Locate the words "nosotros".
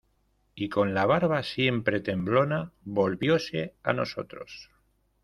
3.93-4.71